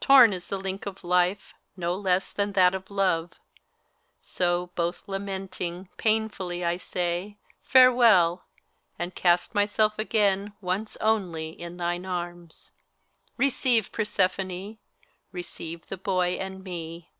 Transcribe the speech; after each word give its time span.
Tom 0.00 0.32
is 0.32 0.48
the 0.48 0.58
link 0.58 0.84
of 0.84 1.04
Life, 1.04 1.54
no 1.76 1.94
less 1.94 2.32
than 2.32 2.54
that 2.54 2.74
of 2.74 2.90
Love; 2.90 3.34
So, 4.20 4.72
both. 4.74 5.06
lamenting, 5.06 5.88
painfully 5.96 6.64
I 6.64 6.76
say: 6.76 7.38
Farewell! 7.62 8.46
And 8.98 9.12
oast 9.24 9.54
myself 9.54 9.96
again— 9.96 10.54
once 10.60 10.96
only— 11.00 11.50
in 11.62 11.76
thine 11.76 12.04
arms. 12.04 12.72
Receive, 13.36 13.92
Persephone, 13.92 14.78
receive 15.30 15.86
the 15.86 15.96
boy 15.96 16.30
and 16.30 16.64
me. 16.64 17.12